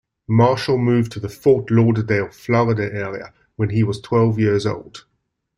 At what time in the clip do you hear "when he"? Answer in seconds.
3.55-3.83